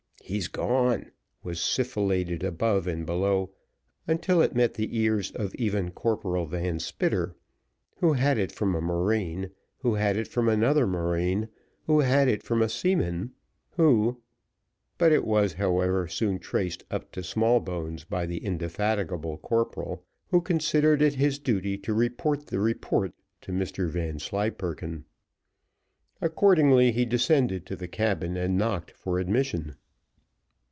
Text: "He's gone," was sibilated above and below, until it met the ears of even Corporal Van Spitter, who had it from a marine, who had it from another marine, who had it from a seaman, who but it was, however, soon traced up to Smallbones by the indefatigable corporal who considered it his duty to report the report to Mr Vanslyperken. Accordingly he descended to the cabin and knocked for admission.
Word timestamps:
"He's 0.23 0.47
gone," 0.47 1.11
was 1.43 1.59
sibilated 1.61 2.41
above 2.41 2.87
and 2.87 3.05
below, 3.05 3.51
until 4.07 4.41
it 4.41 4.55
met 4.55 4.75
the 4.75 4.97
ears 4.97 5.29
of 5.31 5.53
even 5.55 5.91
Corporal 5.91 6.45
Van 6.45 6.79
Spitter, 6.79 7.35
who 7.97 8.13
had 8.13 8.37
it 8.37 8.49
from 8.49 8.73
a 8.73 8.79
marine, 8.79 9.49
who 9.79 9.95
had 9.95 10.15
it 10.15 10.29
from 10.29 10.47
another 10.47 10.87
marine, 10.87 11.49
who 11.85 11.99
had 11.99 12.29
it 12.29 12.43
from 12.43 12.61
a 12.61 12.69
seaman, 12.69 13.33
who 13.71 14.21
but 14.97 15.11
it 15.11 15.25
was, 15.25 15.51
however, 15.55 16.07
soon 16.07 16.39
traced 16.39 16.85
up 16.89 17.11
to 17.11 17.23
Smallbones 17.23 18.05
by 18.05 18.25
the 18.25 18.37
indefatigable 18.37 19.37
corporal 19.37 20.01
who 20.29 20.39
considered 20.39 21.01
it 21.01 21.15
his 21.15 21.39
duty 21.39 21.77
to 21.79 21.93
report 21.93 22.47
the 22.47 22.61
report 22.61 23.11
to 23.41 23.51
Mr 23.51 23.89
Vanslyperken. 23.89 25.03
Accordingly 26.21 26.93
he 26.93 27.03
descended 27.03 27.65
to 27.65 27.75
the 27.75 27.89
cabin 27.89 28.37
and 28.37 28.57
knocked 28.57 28.91
for 28.91 29.19
admission. 29.19 29.75